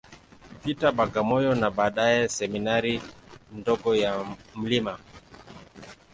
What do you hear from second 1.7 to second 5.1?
baadaye Seminari ndogo ya Mt.